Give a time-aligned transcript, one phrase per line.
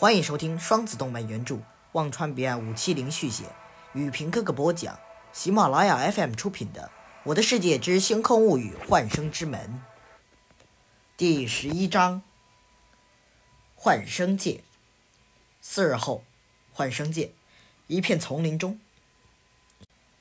[0.00, 1.58] 欢迎收听双子动漫原著，
[1.90, 3.46] 忘川彼岸五七零续写，
[3.94, 4.96] 雨平哥哥播讲，
[5.32, 6.82] 喜马拉雅 FM 出品的
[7.24, 9.82] 《我的世界之星空物语：幻生之门》
[11.16, 12.22] 第十一章：
[13.74, 14.62] 幻生界。
[15.60, 16.22] 四日后，
[16.72, 17.32] 幻生界
[17.88, 18.78] 一片丛林中，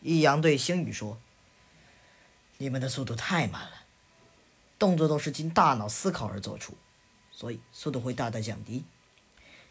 [0.01, 1.19] 易阳对星宇说
[2.57, 3.83] ：“你们的速度太慢了，
[4.79, 6.75] 动作都是经大脑思考而做出，
[7.31, 8.83] 所以速度会大大降低。”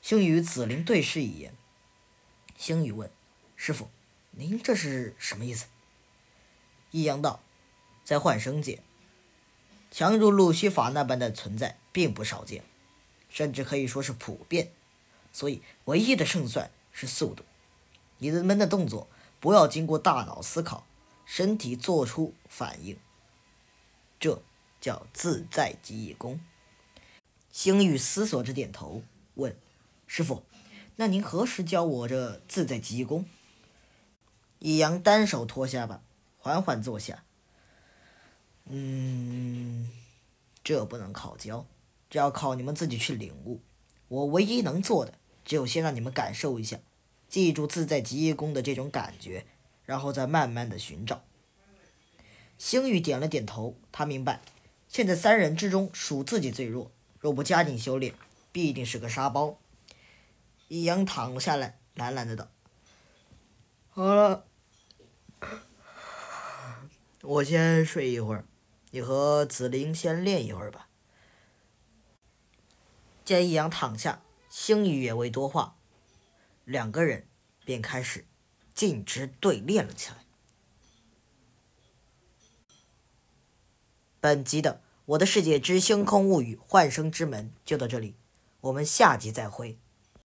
[0.06, 1.52] 星宇与紫菱对视一眼。
[2.56, 3.10] 星宇问
[3.56, 3.91] ：“师傅，
[4.30, 5.66] 您这是什么意思？”
[6.92, 7.41] 易阳道
[8.06, 8.80] ：“在幻生界，
[9.91, 12.62] 强如路西法那般的存在并不少见，
[13.29, 14.70] 甚至可以说是普遍。
[15.32, 17.45] 所以，唯一的胜算是速度。
[18.18, 19.09] 你们的动作
[19.41, 20.87] 不要经过大脑思考，
[21.24, 22.96] 身体做出反应，
[24.20, 24.41] 这
[24.80, 26.38] 叫自在极意功。”
[27.51, 29.02] 星宇思索着点头，
[29.34, 29.57] 问。
[30.06, 30.45] 师傅，
[30.96, 33.26] 那您何时教我这自在极功？
[34.59, 36.02] 易阳单手托下巴，
[36.38, 37.24] 缓缓坐下。
[38.68, 39.90] 嗯，
[40.65, 41.66] 这不能靠教，
[42.09, 43.60] 这要靠你们自己去领悟。
[44.09, 46.79] 我唯一能做的，只有先让你们感受一下，
[47.29, 49.45] 记住自在极意功的这种感觉，
[49.85, 51.23] 然后再慢慢的寻找。
[52.57, 54.41] 星宇点了点头，他明白，
[54.88, 58.15] 现在三人之中属自己最弱，若不加紧修炼，
[58.51, 59.59] 必定是个沙包。
[60.68, 62.50] 易阳躺下来，懒懒的道
[63.90, 64.47] ：“好了，
[67.22, 68.44] 我先睡一会儿，
[68.91, 70.88] 你和紫菱先练一会儿吧。”
[73.25, 75.76] 见易阳躺下，星宇也未多话，
[76.64, 77.28] 两个人
[77.64, 78.26] 便开始
[78.75, 80.25] 径直对练了起来。
[84.20, 88.16] 本集的《我的世界之星空物语：幻生之门》就到这里，
[88.62, 89.78] 我们下集再会。